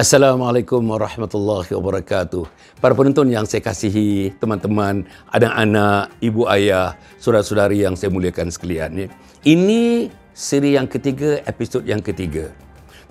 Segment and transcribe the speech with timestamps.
[0.00, 2.48] Assalamualaikum warahmatullahi wabarakatuh.
[2.80, 8.96] Para penonton yang saya kasihi, teman-teman, anak-anak, ibu ayah, saudara-saudari yang saya muliakan sekalian.
[8.96, 9.06] ya.
[9.44, 12.48] Ini siri yang ketiga, episod yang ketiga.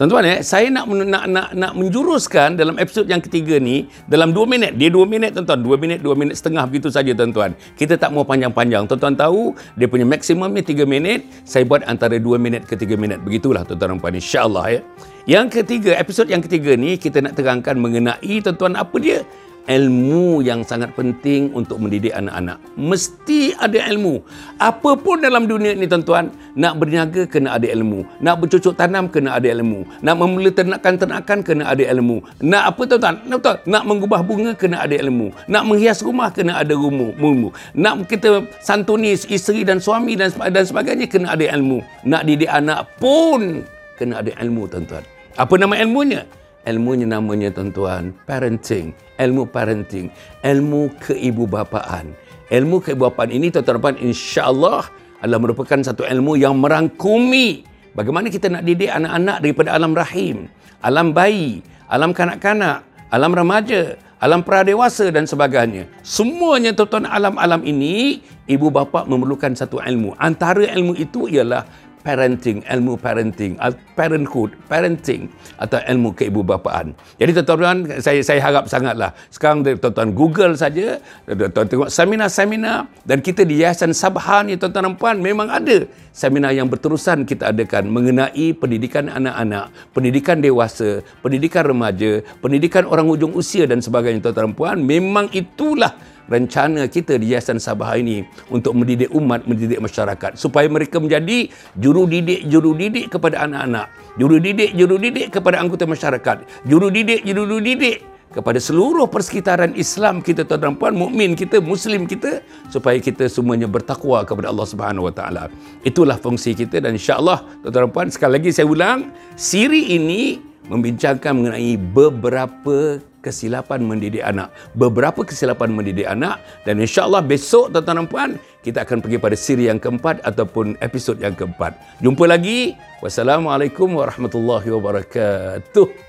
[0.00, 4.48] Tuan-tuan ya, saya nak, nak nak nak menjuruskan dalam episod yang ketiga ni dalam dua
[4.48, 4.78] minit.
[4.78, 7.52] Dia dua minit tuan-tuan, dua minit, dua minit setengah begitu saja tuan-tuan.
[7.76, 8.88] Kita tak mau panjang-panjang.
[8.88, 11.26] Tuan-tuan tahu dia punya maksimumnya tiga minit.
[11.44, 13.20] Saya buat antara dua minit ke tiga minit.
[13.26, 14.80] Begitulah tuan-tuan dan puan insya-Allah ya.
[15.28, 19.20] Yang ketiga, episod yang ketiga ni kita nak terangkan mengenai tuan-tuan apa dia?
[19.68, 22.56] ilmu yang sangat penting untuk mendidik anak-anak.
[22.80, 24.24] Mesti ada ilmu.
[24.56, 28.08] Apa pun dalam dunia ni tuan-tuan, nak berniaga kena ada ilmu.
[28.24, 29.84] Nak bercocok tanam kena ada ilmu.
[30.00, 32.24] Nak membeli ternakan-ternakan kena ada ilmu.
[32.40, 33.20] Nak apa tuan-tuan?
[33.28, 33.56] Nak, betul?
[33.68, 35.28] nak mengubah bunga kena ada ilmu.
[35.52, 37.52] Nak menghias rumah kena ada ilmu.
[37.76, 41.84] Nak kita santuni isteri dan suami dan dan sebagainya kena ada ilmu.
[42.08, 43.68] Nak didik anak pun
[44.00, 45.17] kena ada ilmu tuan-tuan.
[45.38, 46.26] Apa nama ilmunya?
[46.66, 48.90] Ilmunya namanya tuan-tuan, parenting.
[49.22, 50.10] Ilmu parenting.
[50.42, 52.10] Ilmu keibubapaan.
[52.50, 54.90] Ilmu keibubapaan ini tuan-tuan insya-Allah
[55.22, 57.62] adalah merupakan satu ilmu yang merangkumi
[57.94, 60.50] bagaimana kita nak didik anak-anak daripada alam rahim,
[60.82, 62.82] alam bayi, alam kanak-kanak,
[63.14, 65.86] alam remaja, alam pradewasa dan sebagainya.
[66.02, 70.18] Semuanya tuan-tuan alam-alam ini ibu bapa memerlukan satu ilmu.
[70.18, 71.62] Antara ilmu itu ialah
[72.02, 73.58] parenting, ilmu parenting,
[73.98, 75.26] parenthood, parenting
[75.58, 76.94] atau ilmu keibubapaan.
[77.18, 83.42] Jadi tuan-tuan saya saya harap sangatlah sekarang tuan-tuan Google saja, tuan-tuan tengok seminar-seminar dan kita
[83.42, 88.54] di Yayasan Sabha ni tuan-tuan dan puan memang ada seminar yang berterusan kita adakan mengenai
[88.54, 94.78] pendidikan anak-anak, pendidikan dewasa, pendidikan remaja, pendidikan orang hujung usia dan sebagainya tuan-tuan dan puan.
[94.82, 95.94] Memang itulah
[96.28, 100.36] rencana kita di Yayasan Sabah ini untuk mendidik umat, mendidik masyarakat.
[100.36, 103.88] Supaya mereka menjadi juru didik juru didik kepada anak-anak,
[104.20, 106.36] juru didik juru didik kepada anggota masyarakat,
[106.68, 112.44] juru didik juru didik kepada seluruh persekitaran Islam kita tuan-tuan puan mukmin kita muslim kita
[112.68, 115.48] supaya kita semuanya bertakwa kepada Allah Subhanahu wa taala.
[115.80, 121.80] Itulah fungsi kita dan insya-Allah tuan-tuan puan sekali lagi saya ulang siri ini membincangkan mengenai
[121.80, 124.50] beberapa kesilapan mendidik anak.
[124.74, 128.30] Beberapa kesilapan mendidik anak dan insya-Allah besok tuan-tuan dan puan
[128.62, 131.76] kita akan pergi pada siri yang keempat ataupun episod yang keempat.
[132.02, 132.74] Jumpa lagi.
[132.98, 136.07] Wassalamualaikum warahmatullahi wabarakatuh.